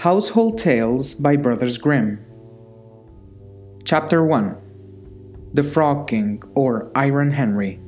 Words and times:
Household 0.00 0.58
Tales 0.58 1.14
by 1.14 1.36
Brothers 1.36 1.78
Grimm. 1.78 2.22
Chapter 3.82 4.22
1 4.22 4.54
The 5.54 5.62
Frog 5.62 6.06
King 6.06 6.42
or 6.54 6.92
Iron 6.94 7.30
Henry. 7.30 7.80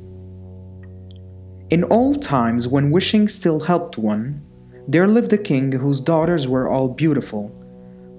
In 1.68 1.84
old 1.90 2.22
times, 2.22 2.66
when 2.66 2.90
wishing 2.90 3.29
still 3.29 3.61
helped 3.61 3.98
one, 3.98 4.43
there 4.89 5.07
lived 5.07 5.34
a 5.34 5.39
king 5.39 5.72
whose 5.72 6.00
daughters 6.00 6.48
were 6.48 6.66
all 6.66 6.89
beautiful. 6.89 7.50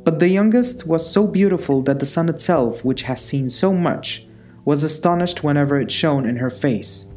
But 0.05 0.19
the 0.19 0.29
youngest 0.29 0.85
was 0.85 1.11
so 1.11 1.25
beautiful 1.25 1.81
that 1.81 1.97
the 1.97 2.05
sun 2.05 2.29
itself, 2.29 2.85
which 2.85 3.01
has 3.03 3.25
seen 3.25 3.49
so 3.49 3.73
much, 3.73 4.27
was 4.65 4.83
astonished 4.83 5.43
whenever 5.43 5.81
it 5.81 5.91
shone 5.91 6.27
in 6.27 6.37
her 6.37 6.51
face. 6.51 7.08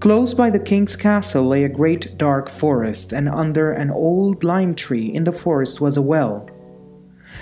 Close 0.00 0.32
by 0.32 0.48
the 0.48 0.60
king's 0.60 0.94
castle 0.94 1.44
lay 1.48 1.64
a 1.64 1.68
great 1.68 2.16
dark 2.16 2.48
forest, 2.48 3.12
and 3.12 3.28
under 3.28 3.72
an 3.72 3.90
old 3.90 4.44
lime 4.44 4.74
tree 4.74 5.06
in 5.06 5.24
the 5.24 5.32
forest 5.32 5.80
was 5.80 5.96
a 5.96 6.02
well. 6.02 6.48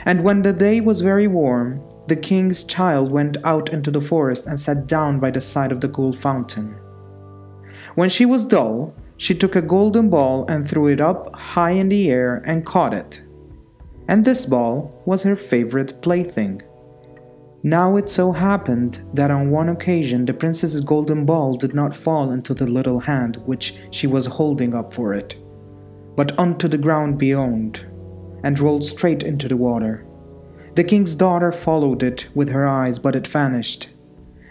And 0.06 0.24
when 0.24 0.42
the 0.42 0.54
day 0.54 0.80
was 0.80 1.02
very 1.02 1.26
warm, 1.26 1.82
the 2.08 2.16
king's 2.16 2.64
child 2.64 3.10
went 3.10 3.36
out 3.44 3.72
into 3.74 3.90
the 3.90 4.00
forest 4.00 4.46
and 4.46 4.58
sat 4.58 4.86
down 4.86 5.20
by 5.20 5.30
the 5.30 5.40
side 5.40 5.70
of 5.70 5.82
the 5.82 5.88
cool 5.88 6.14
fountain. 6.14 6.76
When 7.94 8.08
she 8.08 8.24
was 8.24 8.46
dull, 8.46 8.94
she 9.18 9.34
took 9.34 9.54
a 9.54 9.62
golden 9.62 10.08
ball 10.08 10.46
and 10.48 10.66
threw 10.66 10.86
it 10.86 11.00
up 11.00 11.34
high 11.34 11.72
in 11.72 11.90
the 11.90 12.10
air 12.10 12.42
and 12.46 12.64
caught 12.64 12.94
it. 12.94 13.22
And 14.08 14.24
this 14.24 14.46
ball 14.46 15.02
was 15.04 15.24
her 15.24 15.36
favorite 15.36 16.00
plaything. 16.00 16.62
Now 17.66 17.96
it 17.96 18.08
so 18.08 18.30
happened 18.30 19.04
that 19.12 19.32
on 19.32 19.50
one 19.50 19.68
occasion 19.68 20.24
the 20.24 20.32
princess's 20.32 20.80
golden 20.80 21.26
ball 21.26 21.56
did 21.56 21.74
not 21.74 21.96
fall 21.96 22.30
into 22.30 22.54
the 22.54 22.68
little 22.68 23.00
hand 23.00 23.42
which 23.44 23.74
she 23.90 24.06
was 24.06 24.26
holding 24.26 24.72
up 24.72 24.94
for 24.94 25.12
it, 25.12 25.34
but 26.14 26.38
onto 26.38 26.68
the 26.68 26.78
ground 26.78 27.18
beyond, 27.18 27.84
and 28.44 28.60
rolled 28.60 28.84
straight 28.84 29.24
into 29.24 29.48
the 29.48 29.56
water. 29.56 30.06
The 30.76 30.84
king's 30.84 31.16
daughter 31.16 31.50
followed 31.50 32.04
it 32.04 32.28
with 32.36 32.50
her 32.50 32.68
eyes, 32.68 33.00
but 33.00 33.16
it 33.16 33.26
vanished, 33.26 33.90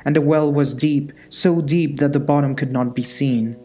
and 0.03 0.13
the 0.17 0.19
well 0.19 0.51
was 0.51 0.75
deep, 0.75 1.13
so 1.29 1.61
deep 1.61 1.99
that 1.99 2.11
the 2.11 2.19
bottom 2.19 2.53
could 2.53 2.73
not 2.73 2.93
be 2.93 3.03
seen. 3.03 3.55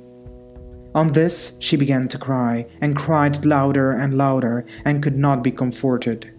On 0.95 1.09
this 1.09 1.56
she 1.59 1.77
began 1.77 2.06
to 2.06 2.19
cry, 2.19 2.67
and 2.81 2.95
cried 2.95 3.45
louder 3.45 3.91
and 3.91 4.17
louder, 4.17 4.65
and 4.84 5.03
could 5.03 5.19
not 5.19 5.43
be 5.43 5.51
comforted. 5.51 6.33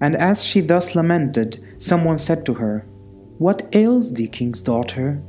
And 0.00 0.16
as 0.16 0.44
she 0.44 0.60
thus 0.60 0.94
lamented, 0.94 1.64
someone 1.84 2.18
said 2.18 2.46
to 2.46 2.54
her, 2.54 2.86
What 3.38 3.68
ails 3.72 4.14
thee, 4.14 4.28
king's 4.28 4.62
daughter? 4.62 5.22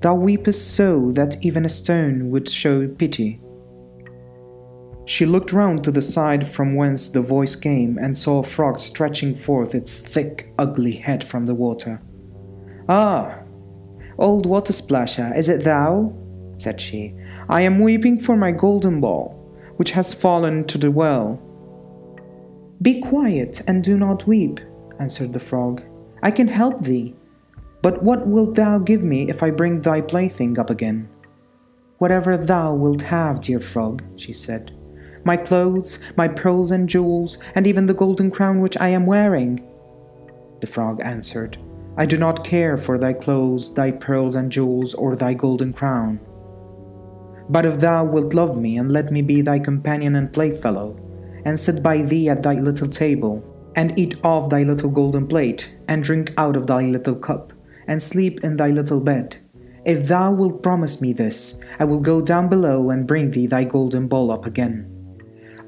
Thou 0.00 0.14
weepest 0.14 0.74
so 0.74 1.10
that 1.12 1.42
even 1.42 1.64
a 1.64 1.70
stone 1.70 2.30
would 2.30 2.50
show 2.50 2.86
pity. 2.86 3.40
She 5.06 5.24
looked 5.24 5.52
round 5.52 5.84
to 5.84 5.90
the 5.90 6.02
side 6.02 6.46
from 6.46 6.74
whence 6.74 7.08
the 7.08 7.22
voice 7.22 7.56
came 7.56 7.96
and 7.96 8.18
saw 8.18 8.40
a 8.40 8.42
frog 8.42 8.78
stretching 8.78 9.34
forth 9.34 9.74
its 9.74 9.98
thick, 9.98 10.52
ugly 10.58 10.96
head 10.96 11.24
from 11.24 11.46
the 11.46 11.54
water. 11.54 12.02
Ah, 12.88 13.38
old 14.18 14.46
water 14.46 14.72
splasher, 14.72 15.32
is 15.34 15.48
it 15.48 15.62
thou? 15.62 16.12
said 16.56 16.80
she. 16.80 17.14
I 17.48 17.62
am 17.62 17.80
weeping 17.80 18.18
for 18.18 18.36
my 18.36 18.50
golden 18.50 19.00
ball, 19.00 19.32
which 19.76 19.92
has 19.92 20.12
fallen 20.12 20.64
to 20.66 20.78
the 20.78 20.90
well. 20.90 21.40
Be 22.82 23.00
quiet 23.00 23.62
and 23.66 23.82
do 23.84 23.96
not 23.96 24.26
weep, 24.26 24.60
answered 24.98 25.32
the 25.32 25.40
frog. 25.40 25.82
I 26.22 26.30
can 26.30 26.48
help 26.48 26.82
thee. 26.82 27.14
But 27.82 28.02
what 28.02 28.26
wilt 28.26 28.54
thou 28.54 28.78
give 28.78 29.02
me 29.02 29.28
if 29.28 29.42
I 29.42 29.50
bring 29.50 29.80
thy 29.80 30.00
plaything 30.00 30.58
up 30.58 30.70
again? 30.70 31.08
Whatever 31.98 32.36
thou 32.36 32.74
wilt 32.74 33.02
have, 33.02 33.40
dear 33.40 33.60
frog, 33.60 34.02
she 34.16 34.32
said. 34.32 34.72
My 35.24 35.36
clothes, 35.36 35.98
my 36.16 36.28
pearls 36.28 36.70
and 36.70 36.88
jewels, 36.88 37.38
and 37.54 37.66
even 37.66 37.86
the 37.86 37.94
golden 37.94 38.30
crown 38.30 38.60
which 38.60 38.76
I 38.78 38.88
am 38.88 39.06
wearing. 39.06 39.66
The 40.60 40.66
frog 40.66 41.00
answered, 41.02 41.58
I 41.96 42.06
do 42.06 42.16
not 42.16 42.44
care 42.44 42.76
for 42.76 42.98
thy 42.98 43.12
clothes, 43.12 43.72
thy 43.72 43.90
pearls 43.90 44.34
and 44.34 44.52
jewels, 44.52 44.94
or 44.94 45.16
thy 45.16 45.34
golden 45.34 45.72
crown. 45.72 46.20
But 47.48 47.64
if 47.64 47.78
thou 47.78 48.04
wilt 48.04 48.34
love 48.34 48.56
me 48.56 48.76
and 48.76 48.90
let 48.92 49.10
me 49.10 49.22
be 49.22 49.40
thy 49.40 49.58
companion 49.58 50.16
and 50.16 50.32
playfellow, 50.32 50.96
and 51.44 51.58
sit 51.58 51.82
by 51.82 52.02
thee 52.02 52.28
at 52.28 52.42
thy 52.42 52.54
little 52.54 52.88
table, 52.88 53.42
and 53.76 53.96
eat 53.98 54.16
off 54.24 54.50
thy 54.50 54.62
little 54.62 54.90
golden 54.90 55.26
plate, 55.26 55.76
and 55.86 56.02
drink 56.02 56.32
out 56.36 56.56
of 56.56 56.66
thy 56.66 56.82
little 56.86 57.14
cup, 57.14 57.52
and 57.86 58.02
sleep 58.02 58.42
in 58.42 58.56
thy 58.56 58.70
little 58.70 59.00
bed. 59.00 59.36
If 59.84 60.08
thou 60.08 60.32
wilt 60.32 60.62
promise 60.62 61.00
me 61.00 61.12
this, 61.12 61.60
I 61.78 61.84
will 61.84 62.00
go 62.00 62.20
down 62.20 62.48
below 62.48 62.90
and 62.90 63.06
bring 63.06 63.30
thee 63.30 63.46
thy 63.46 63.62
golden 63.62 64.08
ball 64.08 64.32
up 64.32 64.44
again. 64.44 64.92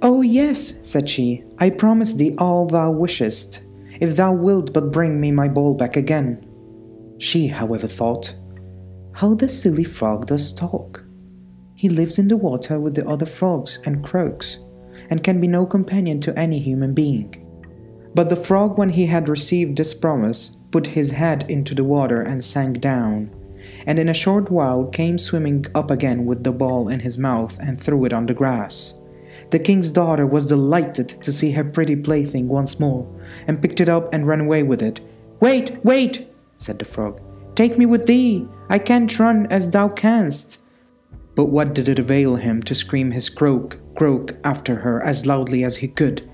Oh, 0.02 0.22
yes, 0.22 0.78
said 0.82 1.08
she, 1.08 1.44
I 1.58 1.70
promise 1.70 2.14
thee 2.14 2.34
all 2.38 2.66
thou 2.66 2.90
wishest, 2.90 3.64
if 4.00 4.16
thou 4.16 4.32
wilt 4.32 4.72
but 4.72 4.90
bring 4.90 5.20
me 5.20 5.30
my 5.30 5.46
ball 5.46 5.74
back 5.74 5.96
again. 5.96 6.44
She, 7.18 7.46
however, 7.48 7.86
thought, 7.86 8.34
How 9.12 9.34
the 9.34 9.48
silly 9.48 9.84
frog 9.84 10.26
does 10.26 10.52
talk. 10.52 11.04
He 11.74 11.88
lives 11.88 12.18
in 12.18 12.26
the 12.26 12.36
water 12.36 12.80
with 12.80 12.94
the 12.94 13.06
other 13.06 13.26
frogs 13.26 13.78
and 13.84 14.02
croaks 14.02 14.58
and 15.10 15.22
can 15.22 15.40
be 15.40 15.46
no 15.46 15.64
companion 15.64 16.20
to 16.22 16.36
any 16.38 16.58
human 16.58 16.92
being. 16.92 17.47
But 18.18 18.30
the 18.30 18.34
frog, 18.34 18.76
when 18.76 18.88
he 18.88 19.06
had 19.06 19.28
received 19.28 19.76
this 19.76 19.94
promise, 19.94 20.56
put 20.72 20.88
his 20.88 21.12
head 21.12 21.48
into 21.48 21.72
the 21.72 21.84
water 21.84 22.20
and 22.20 22.42
sank 22.42 22.80
down, 22.80 23.30
and 23.86 23.96
in 23.96 24.08
a 24.08 24.12
short 24.12 24.50
while 24.50 24.86
came 24.86 25.18
swimming 25.18 25.66
up 25.72 25.88
again 25.88 26.26
with 26.26 26.42
the 26.42 26.50
ball 26.50 26.88
in 26.88 26.98
his 26.98 27.16
mouth 27.16 27.56
and 27.60 27.80
threw 27.80 28.04
it 28.06 28.12
on 28.12 28.26
the 28.26 28.34
grass. 28.34 29.00
The 29.50 29.60
king's 29.60 29.92
daughter 29.92 30.26
was 30.26 30.46
delighted 30.46 31.10
to 31.22 31.30
see 31.30 31.52
her 31.52 31.62
pretty 31.62 31.94
plaything 31.94 32.48
once 32.48 32.80
more, 32.80 33.06
and 33.46 33.62
picked 33.62 33.78
it 33.78 33.88
up 33.88 34.12
and 34.12 34.26
ran 34.26 34.40
away 34.40 34.64
with 34.64 34.82
it. 34.82 34.98
Wait, 35.38 35.78
wait, 35.84 36.28
said 36.56 36.80
the 36.80 36.84
frog. 36.84 37.20
Take 37.54 37.78
me 37.78 37.86
with 37.86 38.06
thee. 38.06 38.48
I 38.68 38.80
can't 38.80 39.16
run 39.20 39.46
as 39.46 39.70
thou 39.70 39.90
canst. 39.90 40.64
But 41.36 41.50
what 41.50 41.72
did 41.72 41.88
it 41.88 42.00
avail 42.00 42.34
him 42.34 42.64
to 42.64 42.74
scream 42.74 43.12
his 43.12 43.28
croak, 43.28 43.78
croak 43.94 44.34
after 44.42 44.74
her 44.74 45.00
as 45.04 45.24
loudly 45.24 45.62
as 45.62 45.76
he 45.76 45.86
could? 45.86 46.27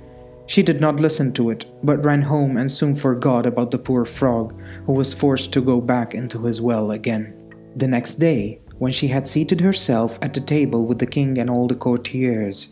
She 0.46 0.62
did 0.62 0.80
not 0.80 1.00
listen 1.00 1.32
to 1.34 1.50
it, 1.50 1.64
but 1.82 2.04
ran 2.04 2.22
home 2.22 2.56
and 2.56 2.70
soon 2.70 2.94
forgot 2.94 3.46
about 3.46 3.70
the 3.70 3.78
poor 3.78 4.04
frog, 4.04 4.54
who 4.86 4.92
was 4.92 5.14
forced 5.14 5.52
to 5.54 5.60
go 5.62 5.80
back 5.80 6.14
into 6.14 6.44
his 6.44 6.60
well 6.60 6.90
again. 6.90 7.34
The 7.76 7.88
next 7.88 8.14
day, 8.14 8.60
when 8.78 8.92
she 8.92 9.08
had 9.08 9.26
seated 9.26 9.60
herself 9.60 10.18
at 10.20 10.34
the 10.34 10.40
table 10.40 10.84
with 10.84 10.98
the 10.98 11.06
king 11.06 11.38
and 11.38 11.48
all 11.48 11.66
the 11.66 11.74
courtiers, 11.74 12.70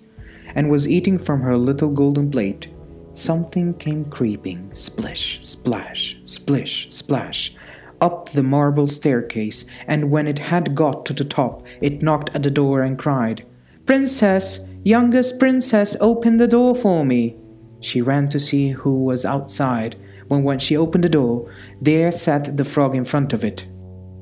and 0.54 0.68
was 0.68 0.88
eating 0.88 1.18
from 1.18 1.40
her 1.40 1.56
little 1.56 1.90
golden 1.90 2.30
plate, 2.30 2.68
something 3.14 3.74
came 3.74 4.04
creeping, 4.04 4.72
splish, 4.74 5.38
splash, 5.42 6.20
splish, 6.24 6.88
splash, 6.90 7.56
up 8.02 8.30
the 8.30 8.42
marble 8.42 8.86
staircase, 8.86 9.64
and 9.86 10.10
when 10.10 10.26
it 10.26 10.38
had 10.38 10.74
got 10.74 11.06
to 11.06 11.12
the 11.12 11.24
top, 11.24 11.64
it 11.80 12.02
knocked 12.02 12.30
at 12.34 12.42
the 12.42 12.50
door 12.50 12.82
and 12.82 12.98
cried, 12.98 13.46
Princess, 13.86 14.60
youngest 14.84 15.38
princess, 15.38 15.96
open 16.00 16.36
the 16.36 16.48
door 16.48 16.74
for 16.74 17.04
me. 17.04 17.36
She 17.82 18.00
ran 18.00 18.28
to 18.28 18.40
see 18.40 18.70
who 18.70 19.04
was 19.04 19.24
outside, 19.24 19.96
when 20.28 20.44
when 20.44 20.60
she 20.60 20.76
opened 20.76 21.04
the 21.04 21.08
door, 21.08 21.52
there 21.80 22.12
sat 22.12 22.56
the 22.56 22.64
frog 22.64 22.94
in 22.94 23.04
front 23.04 23.32
of 23.32 23.44
it. 23.44 23.66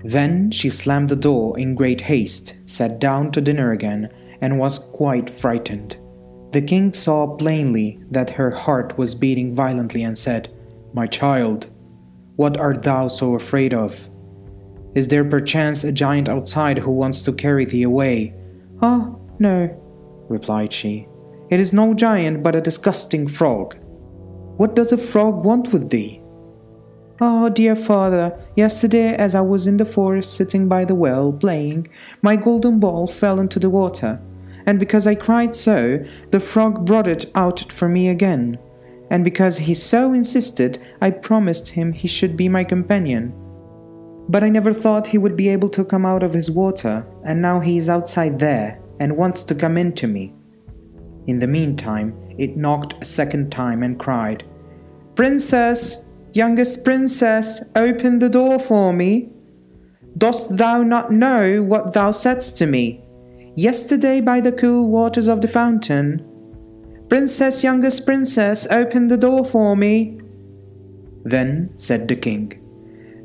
Then 0.02 0.50
she 0.50 0.70
slammed 0.70 1.10
the 1.10 1.16
door 1.16 1.58
in 1.58 1.74
great 1.74 2.00
haste, 2.00 2.58
sat 2.64 2.98
down 2.98 3.30
to 3.32 3.40
dinner 3.42 3.70
again, 3.72 4.08
and 4.40 4.58
was 4.58 4.78
quite 4.78 5.28
frightened. 5.28 5.98
The 6.52 6.62
king 6.62 6.94
saw 6.94 7.36
plainly 7.36 8.00
that 8.10 8.30
her 8.30 8.50
heart 8.50 8.96
was 8.96 9.14
beating 9.14 9.54
violently 9.54 10.02
and 10.02 10.16
said, 10.16 10.48
My 10.94 11.06
child, 11.06 11.68
what 12.36 12.56
art 12.56 12.82
thou 12.82 13.08
so 13.08 13.34
afraid 13.34 13.74
of? 13.74 14.08
Is 14.94 15.08
there 15.08 15.24
perchance 15.24 15.84
a 15.84 15.92
giant 15.92 16.30
outside 16.30 16.78
who 16.78 16.90
wants 16.90 17.20
to 17.22 17.32
carry 17.32 17.66
thee 17.66 17.82
away? 17.82 18.34
Ah, 18.80 19.10
oh, 19.10 19.20
no, 19.38 19.68
replied 20.28 20.72
she. 20.72 21.06
It 21.50 21.60
is 21.60 21.72
no 21.72 21.94
giant, 21.94 22.42
but 22.42 22.56
a 22.56 22.60
disgusting 22.60 23.26
frog. 23.26 23.76
What 24.56 24.76
does 24.76 24.92
a 24.92 24.96
frog 24.96 25.44
want 25.44 25.72
with 25.72 25.90
thee? 25.90 26.20
Oh, 27.20 27.50
dear 27.50 27.76
father, 27.76 28.38
yesterday 28.56 29.14
as 29.14 29.34
I 29.34 29.42
was 29.42 29.66
in 29.66 29.76
the 29.76 29.84
forest 29.84 30.34
sitting 30.34 30.68
by 30.68 30.84
the 30.84 30.94
well 30.94 31.32
playing, 31.32 31.88
my 32.22 32.36
golden 32.36 32.80
ball 32.80 33.06
fell 33.06 33.38
into 33.38 33.58
the 33.58 33.70
water 33.70 34.20
and 34.66 34.78
because 34.78 35.06
I 35.06 35.14
cried 35.14 35.56
so, 35.56 36.04
the 36.30 36.40
frog 36.40 36.84
brought 36.86 37.08
it 37.08 37.30
out 37.34 37.72
for 37.72 37.88
me 37.88 38.08
again. 38.08 38.58
And 39.10 39.24
because 39.24 39.58
he 39.58 39.74
so 39.74 40.12
insisted, 40.12 40.78
I 41.00 41.10
promised 41.10 41.70
him 41.70 41.92
he 41.92 42.06
should 42.06 42.36
be 42.36 42.48
my 42.48 42.62
companion. 42.62 43.34
But 44.28 44.44
I 44.44 44.48
never 44.48 44.72
thought 44.72 45.08
he 45.08 45.18
would 45.18 45.36
be 45.36 45.48
able 45.48 45.70
to 45.70 45.84
come 45.84 46.06
out 46.06 46.22
of 46.22 46.34
his 46.34 46.50
water, 46.50 47.04
and 47.24 47.42
now 47.42 47.58
he 47.58 47.76
is 47.78 47.88
outside 47.88 48.38
there 48.38 48.80
and 49.00 49.16
wants 49.16 49.42
to 49.44 49.54
come 49.54 49.76
in 49.76 49.92
to 49.94 50.06
me. 50.06 50.34
In 51.26 51.38
the 51.38 51.46
meantime, 51.46 52.14
it 52.38 52.56
knocked 52.56 53.02
a 53.02 53.04
second 53.04 53.50
time 53.50 53.82
and 53.82 53.98
cried, 53.98 54.44
Princess, 55.14 56.04
youngest 56.32 56.84
princess, 56.84 57.62
open 57.76 58.18
the 58.18 58.28
door 58.28 58.58
for 58.58 58.92
me. 58.92 59.30
Dost 60.16 60.56
thou 60.56 60.82
not 60.82 61.12
know 61.12 61.62
what 61.62 61.92
thou 61.92 62.10
saidst 62.10 62.56
to 62.58 62.66
me? 62.66 63.04
yesterday 63.56 64.20
by 64.20 64.40
the 64.40 64.52
cool 64.52 64.88
waters 64.88 65.28
of 65.28 65.42
the 65.42 65.48
fountain. 65.48 66.26
Princess, 67.08 67.64
youngest 67.64 68.06
princess, 68.06 68.66
open 68.70 69.08
the 69.08 69.16
door 69.16 69.44
for 69.44 69.76
me. 69.76 70.20
Then 71.24 71.72
said 71.76 72.08
the 72.08 72.16
king, 72.16 72.58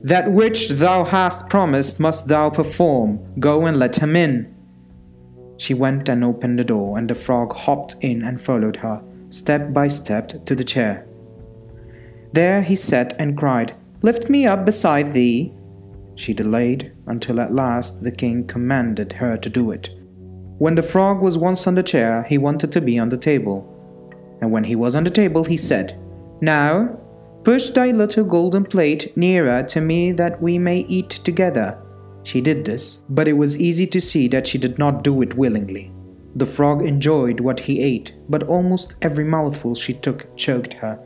That 0.04 0.32
which 0.32 0.70
thou 0.70 1.04
hast 1.04 1.50
promised 1.50 2.00
must 2.00 2.28
thou 2.28 2.50
perform. 2.50 3.40
Go 3.40 3.66
and 3.66 3.78
let 3.78 3.98
him 3.98 4.16
in. 4.16 4.55
She 5.57 5.74
went 5.74 6.10
and 6.10 6.24
opened 6.24 6.60
the 6.60 6.63
door, 6.63 6.98
and 6.98 7.10
the 7.10 7.16
frog 7.16 7.54
hopped 7.54 7.96
in 8.02 8.24
and 8.24 8.42
followed 8.42 8.78
her, 8.78 9.02
step 9.30 9.74
by 9.74 9.88
step, 9.88 10.46
to 10.46 10.56
the 10.56 10.63
chair. 10.63 11.06
There 12.34 12.62
he 12.62 12.75
sat 12.75 13.16
and 13.18 13.38
cried, 13.38 13.75
Lift 14.02 14.30
me 14.30 14.46
up 14.46 14.66
beside 14.66 15.13
thee. 15.13 15.54
She 16.16 16.34
delayed 16.34 16.92
until 17.07 17.40
at 17.40 17.54
last 17.54 18.04
the 18.04 18.12
king 18.12 18.46
commanded 18.46 19.13
her 19.13 19.38
to 19.38 19.50
do 19.50 19.72
it. 19.72 19.90
When 20.57 20.75
the 20.75 20.84
frog 20.84 21.22
was 21.22 21.38
once 21.38 21.68
on 21.68 21.75
the 21.75 21.84
chair, 21.84 22.24
he 22.30 22.38
wanted 22.38 22.72
to 22.72 22.81
be 22.81 22.98
on 22.98 23.10
the 23.10 23.18
table. 23.18 23.72
And 24.42 24.51
when 24.51 24.66
he 24.66 24.75
was 24.75 24.96
on 24.96 25.04
the 25.04 25.10
table, 25.10 25.44
he 25.44 25.58
said, 25.58 25.98
Now, 26.42 27.00
push 27.44 27.69
thy 27.69 27.92
little 27.92 28.25
golden 28.25 28.66
plate 28.66 29.16
nearer 29.18 29.63
to 29.63 29.81
me 29.81 30.12
that 30.13 30.42
we 30.42 30.58
may 30.58 30.80
eat 30.80 31.10
together. 31.10 31.78
She 32.25 32.42
did 32.42 32.66
this, 32.66 33.04
but 33.07 33.27
it 33.27 33.33
was 33.33 33.62
easy 33.62 33.86
to 33.88 34.01
see 34.01 34.27
that 34.30 34.48
she 34.48 34.57
did 34.57 34.80
not 34.80 35.04
do 35.04 35.22
it 35.22 35.38
willingly. 35.38 35.94
The 36.36 36.48
frog 36.48 36.83
enjoyed 36.83 37.39
what 37.39 37.62
he 37.62 37.81
ate, 37.81 38.16
but 38.27 38.44
almost 38.44 38.95
every 39.01 39.24
mouthful 39.24 39.75
she 39.75 39.94
took 39.94 40.36
choked 40.36 40.74
her. 40.74 41.00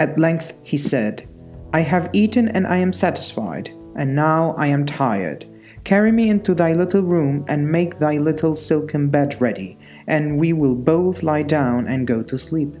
At 0.00 0.18
length 0.18 0.54
he 0.62 0.78
said, 0.78 1.28
I 1.74 1.80
have 1.80 2.08
eaten 2.14 2.48
and 2.48 2.66
I 2.66 2.78
am 2.78 2.92
satisfied, 2.92 3.70
and 3.94 4.16
now 4.16 4.54
I 4.56 4.68
am 4.68 4.86
tired. 4.86 5.44
Carry 5.84 6.10
me 6.10 6.30
into 6.30 6.54
thy 6.54 6.72
little 6.72 7.02
room 7.02 7.44
and 7.46 7.70
make 7.70 7.98
thy 7.98 8.16
little 8.16 8.56
silken 8.56 9.10
bed 9.10 9.40
ready, 9.40 9.78
and 10.06 10.38
we 10.38 10.54
will 10.54 10.74
both 10.74 11.22
lie 11.22 11.42
down 11.42 11.86
and 11.86 12.06
go 12.06 12.22
to 12.22 12.38
sleep. 12.38 12.74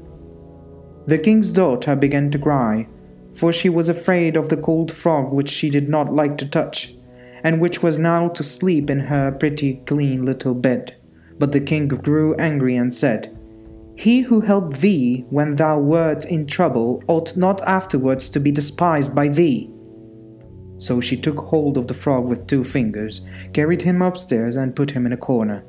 The 1.06 1.18
king's 1.18 1.52
daughter 1.52 1.94
began 1.94 2.30
to 2.30 2.38
cry, 2.38 2.88
for 3.34 3.52
she 3.52 3.68
was 3.68 3.88
afraid 3.88 4.36
of 4.36 4.48
the 4.48 4.56
cold 4.56 4.90
frog 4.90 5.30
which 5.30 5.50
she 5.50 5.68
did 5.68 5.90
not 5.90 6.12
like 6.14 6.38
to 6.38 6.48
touch, 6.48 6.94
and 7.42 7.60
which 7.60 7.82
was 7.82 7.98
now 7.98 8.28
to 8.28 8.42
sleep 8.42 8.90
in 8.90 9.00
her 9.00 9.32
pretty 9.32 9.82
clean 9.86 10.24
little 10.24 10.54
bed. 10.54 10.96
But 11.38 11.52
the 11.52 11.60
king 11.60 11.88
grew 11.88 12.34
angry 12.36 12.76
and 12.76 12.94
said, 12.94 13.36
He 13.96 14.20
who 14.20 14.42
helped 14.42 14.80
thee 14.80 15.24
when 15.30 15.56
thou 15.56 15.78
wert 15.78 16.24
in 16.24 16.46
trouble 16.46 17.02
ought 17.08 17.36
not 17.36 17.62
afterwards 17.62 18.28
to 18.30 18.40
be 18.40 18.50
despised 18.50 19.14
by 19.14 19.28
thee. 19.28 19.70
So 20.78 21.00
she 21.00 21.16
took 21.16 21.38
hold 21.38 21.76
of 21.76 21.86
the 21.88 21.94
frog 21.94 22.28
with 22.28 22.46
two 22.46 22.64
fingers, 22.64 23.20
carried 23.52 23.82
him 23.82 24.00
upstairs, 24.00 24.56
and 24.56 24.76
put 24.76 24.92
him 24.92 25.06
in 25.06 25.12
a 25.12 25.16
corner. 25.16 25.64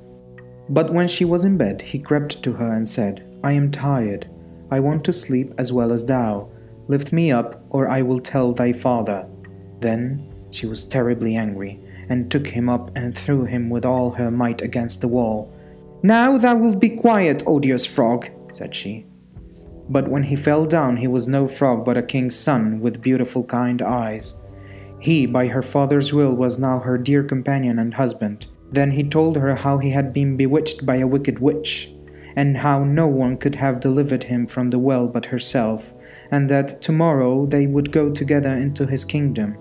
But 0.69 0.93
when 0.93 1.07
she 1.09 1.25
was 1.25 1.43
in 1.43 1.57
bed, 1.57 1.81
he 1.81 1.99
crept 1.99 2.41
to 2.43 2.53
her 2.53 2.71
and 2.71 2.87
said, 2.87 3.25
I 3.43 3.51
am 3.51 3.71
tired. 3.71 4.29
I 4.69 4.79
want 4.79 5.03
to 5.05 5.13
sleep 5.13 5.53
as 5.57 5.73
well 5.73 5.91
as 5.91 6.05
thou. 6.05 6.49
Lift 6.87 7.11
me 7.11 7.31
up, 7.31 7.61
or 7.69 7.89
I 7.89 8.01
will 8.01 8.19
tell 8.19 8.53
thy 8.53 8.71
father. 8.71 9.27
Then 9.81 10.30
she 10.51 10.65
was 10.67 10.85
terribly 10.85 11.35
angry, 11.35 11.79
and 12.09 12.29
took 12.29 12.47
him 12.47 12.69
up 12.69 12.91
and 12.95 13.17
threw 13.17 13.45
him 13.45 13.69
with 13.69 13.85
all 13.85 14.11
her 14.11 14.29
might 14.29 14.61
against 14.61 15.01
the 15.01 15.07
wall. 15.07 15.51
Now 16.03 16.37
thou 16.37 16.55
wilt 16.55 16.79
be 16.79 16.89
quiet, 16.89 17.43
odious 17.47 17.85
frog, 17.85 18.29
said 18.53 18.75
she. 18.75 19.05
But 19.89 20.07
when 20.07 20.23
he 20.23 20.35
fell 20.35 20.65
down, 20.65 20.97
he 20.97 21.07
was 21.07 21.27
no 21.27 21.47
frog 21.47 21.83
but 21.85 21.97
a 21.97 22.03
king's 22.03 22.35
son 22.35 22.79
with 22.79 23.01
beautiful 23.01 23.43
kind 23.43 23.81
eyes. 23.81 24.41
He, 24.99 25.25
by 25.25 25.47
her 25.47 25.61
father's 25.61 26.13
will, 26.13 26.35
was 26.35 26.59
now 26.59 26.79
her 26.79 26.97
dear 26.97 27.23
companion 27.23 27.79
and 27.79 27.95
husband. 27.95 28.47
Then 28.71 28.91
he 28.91 29.03
told 29.03 29.37
her 29.37 29.55
how 29.55 29.79
he 29.79 29.89
had 29.89 30.13
been 30.13 30.37
bewitched 30.37 30.85
by 30.85 30.97
a 30.97 31.07
wicked 31.07 31.39
witch, 31.39 31.93
and 32.35 32.57
how 32.57 32.83
no 32.83 33.07
one 33.07 33.37
could 33.37 33.55
have 33.55 33.79
delivered 33.79 34.25
him 34.25 34.47
from 34.47 34.69
the 34.69 34.79
well 34.79 35.07
but 35.07 35.25
herself, 35.27 35.93
and 36.29 36.49
that 36.49 36.81
tomorrow 36.81 37.45
they 37.45 37.67
would 37.67 37.91
go 37.91 38.11
together 38.11 38.53
into 38.53 38.87
his 38.87 39.03
kingdom. 39.03 39.57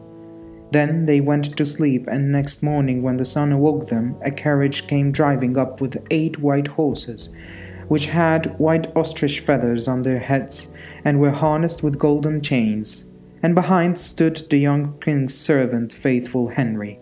Then 0.72 1.06
they 1.06 1.20
went 1.20 1.56
to 1.56 1.67
sleep, 1.67 2.06
and 2.06 2.31
next 2.31 2.62
morning, 2.62 3.02
when 3.02 3.17
the 3.17 3.25
sun 3.25 3.52
awoke 3.52 3.88
them, 3.88 4.17
a 4.22 4.31
carriage 4.31 4.87
came 4.87 5.11
driving 5.12 5.58
up 5.58 5.81
with 5.81 6.06
eight 6.11 6.38
white 6.40 6.69
horses, 6.69 7.31
which 7.88 8.06
had 8.06 8.58
white 8.58 8.94
ostrich 8.96 9.40
feathers 9.40 9.88
on 9.88 10.02
their 10.02 10.20
heads, 10.20 10.72
and 11.05 11.19
were 11.19 11.31
harnessed 11.31 11.82
with 11.82 11.99
golden 11.99 12.40
chains 12.40 13.11
and 13.43 13.55
behind 13.55 13.96
stood 13.96 14.37
the 14.50 14.58
young 14.58 14.99
king's 15.00 15.34
servant, 15.37 15.93
Faithful 15.93 16.49
Henry. 16.49 16.99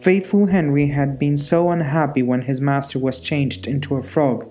Faithful 0.00 0.46
Henry 0.46 0.88
had 0.88 1.18
been 1.18 1.36
so 1.36 1.70
unhappy 1.70 2.22
when 2.22 2.42
his 2.42 2.60
master 2.60 2.98
was 2.98 3.20
changed 3.20 3.66
into 3.66 3.96
a 3.96 4.02
frog 4.02 4.48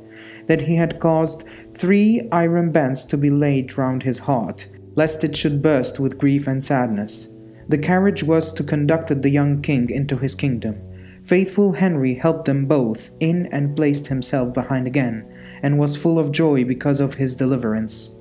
that 0.48 0.62
he 0.62 0.76
had 0.76 1.00
caused 1.00 1.44
three 1.74 2.28
iron 2.32 2.72
bands 2.72 3.06
to 3.06 3.18
be 3.18 3.30
laid 3.30 3.78
round 3.78 4.04
his 4.04 4.20
heart, 4.20 4.68
lest 4.96 5.24
it 5.24 5.36
should 5.36 5.62
burst 5.62 6.00
with 6.00 6.18
grief 6.18 6.48
and 6.48 6.64
sadness. 6.64 7.30
The 7.68 7.78
carriage 7.78 8.24
was 8.24 8.54
to 8.54 8.64
conduct 8.64 9.22
the 9.22 9.30
young 9.30 9.62
king 9.62 9.90
into 9.90 10.18
his 10.18 10.36
kingdom. 10.36 10.82
Faithful 11.24 11.74
Henry 11.74 12.16
helped 12.16 12.46
them 12.46 12.68
both 12.68 13.12
in 13.20 13.48
and 13.48 13.76
placed 13.76 14.08
himself 14.08 14.54
behind 14.54 14.86
again, 14.86 15.26
and 15.64 15.80
was 15.80 15.96
full 15.96 16.20
of 16.20 16.32
joy 16.32 16.64
because 16.64 17.00
of 17.00 17.16
his 17.16 17.36
deliverance. 17.36 18.16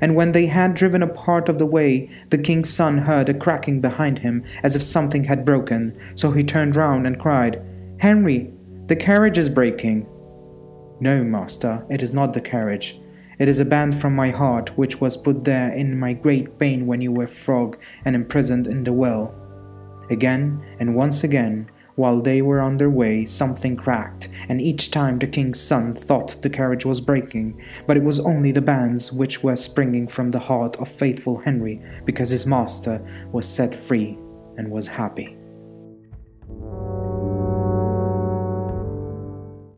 And 0.00 0.14
when 0.14 0.32
they 0.32 0.46
had 0.46 0.74
driven 0.74 1.02
a 1.02 1.06
part 1.06 1.48
of 1.48 1.58
the 1.58 1.66
way, 1.66 2.10
the 2.28 2.38
king's 2.38 2.68
son 2.68 2.98
heard 2.98 3.28
a 3.28 3.34
cracking 3.34 3.80
behind 3.80 4.18
him, 4.18 4.44
as 4.62 4.76
if 4.76 4.82
something 4.82 5.24
had 5.24 5.44
broken. 5.44 5.98
So 6.14 6.32
he 6.32 6.44
turned 6.44 6.76
round 6.76 7.06
and 7.06 7.18
cried, 7.18 7.62
Henry, 7.98 8.52
the 8.86 8.96
carriage 8.96 9.38
is 9.38 9.48
breaking. 9.48 10.06
No, 11.00 11.24
master, 11.24 11.86
it 11.88 12.02
is 12.02 12.12
not 12.12 12.34
the 12.34 12.40
carriage. 12.40 13.00
It 13.42 13.48
is 13.48 13.58
a 13.58 13.64
band 13.64 14.00
from 14.00 14.14
my 14.14 14.30
heart, 14.30 14.78
which 14.78 15.00
was 15.00 15.16
put 15.16 15.42
there 15.42 15.70
in 15.70 15.98
my 15.98 16.12
great 16.12 16.60
pain 16.60 16.86
when 16.86 17.00
you 17.00 17.10
were 17.10 17.26
frog 17.26 17.76
and 18.04 18.14
imprisoned 18.14 18.68
in 18.68 18.84
the 18.84 18.92
well. 18.92 19.34
Again 20.10 20.64
and 20.78 20.94
once 20.94 21.24
again 21.24 21.68
while 21.96 22.20
they 22.20 22.40
were 22.40 22.60
on 22.60 22.76
their 22.76 22.88
way, 22.88 23.24
something 23.24 23.76
cracked, 23.76 24.28
and 24.48 24.60
each 24.60 24.92
time 24.92 25.18
the 25.18 25.26
king's 25.26 25.58
son 25.58 25.92
thought 25.92 26.40
the 26.42 26.50
carriage 26.50 26.86
was 26.86 27.00
breaking, 27.00 27.60
but 27.84 27.96
it 27.96 28.04
was 28.04 28.20
only 28.20 28.52
the 28.52 28.62
bands 28.62 29.12
which 29.12 29.42
were 29.42 29.56
springing 29.56 30.06
from 30.06 30.30
the 30.30 30.38
heart 30.38 30.76
of 30.76 30.86
faithful 30.86 31.38
Henry 31.38 31.82
because 32.04 32.30
his 32.30 32.46
master 32.46 33.04
was 33.32 33.48
set 33.48 33.74
free 33.74 34.16
and 34.56 34.70
was 34.70 34.86
happy. 34.86 35.36